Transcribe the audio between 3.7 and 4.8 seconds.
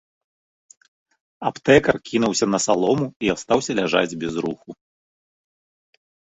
ляжаць без руху.